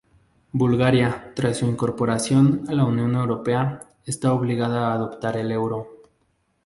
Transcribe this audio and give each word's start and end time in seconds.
Bulgaria, 0.51 1.31
tras 1.35 1.57
su 1.57 1.67
incorporación 1.67 2.63
a 2.67 2.73
la 2.73 2.85
Unión 2.85 3.13
Europea, 3.13 3.81
está 4.03 4.33
obligada 4.33 4.87
a 4.87 4.93
adoptar 4.95 5.37
el 5.37 5.51
euro. 5.51 6.01